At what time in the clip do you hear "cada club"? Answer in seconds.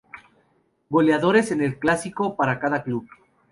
2.57-3.07